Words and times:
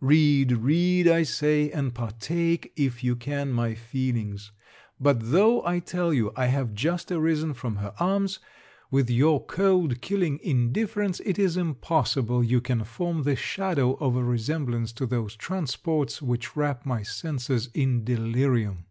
Read, 0.00 0.50
read, 0.50 1.06
I 1.06 1.22
say, 1.22 1.70
and 1.70 1.94
partake 1.94 2.72
if 2.74 3.04
you 3.04 3.14
can 3.14 3.52
my 3.52 3.76
feelings. 3.76 4.50
But 4.98 5.30
though 5.30 5.64
I 5.64 5.78
tell 5.78 6.12
you, 6.12 6.32
I 6.34 6.46
have 6.46 6.74
just 6.74 7.12
arisen 7.12 7.54
from 7.54 7.76
her 7.76 7.94
arms, 8.00 8.40
with 8.90 9.08
your 9.08 9.44
cold 9.46 10.00
killing 10.00 10.40
indifference 10.42 11.20
it 11.24 11.38
is 11.38 11.56
impossible 11.56 12.42
you 12.42 12.60
can 12.60 12.82
form 12.82 13.22
the 13.22 13.36
shadow 13.36 13.94
of 14.00 14.16
a 14.16 14.24
resemblance 14.24 14.90
to 14.94 15.06
those 15.06 15.36
transports 15.36 16.20
which 16.20 16.56
wrap 16.56 16.84
my 16.84 17.04
senses 17.04 17.68
in 17.72 18.02
delirium. 18.04 18.86